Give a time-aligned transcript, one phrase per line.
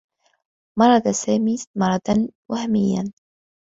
[0.79, 3.11] مرض سامي مرضا وهميّا.